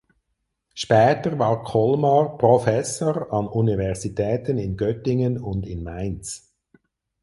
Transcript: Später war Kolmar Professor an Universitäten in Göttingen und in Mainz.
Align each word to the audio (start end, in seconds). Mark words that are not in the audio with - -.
Später 0.73 1.37
war 1.37 1.61
Kolmar 1.63 2.35
Professor 2.39 3.31
an 3.31 3.45
Universitäten 3.47 4.57
in 4.57 4.75
Göttingen 4.75 5.37
und 5.37 5.67
in 5.67 5.83
Mainz. 5.83 6.51